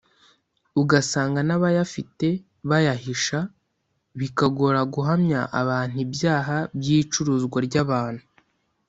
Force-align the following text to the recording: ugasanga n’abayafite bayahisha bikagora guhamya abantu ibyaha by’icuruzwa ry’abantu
ugasanga 0.81 1.39
n’abayafite 1.47 2.27
bayahisha 2.69 3.39
bikagora 4.19 4.79
guhamya 4.93 5.41
abantu 5.61 5.95
ibyaha 6.05 6.57
by’icuruzwa 6.79 7.57
ry’abantu 7.67 8.23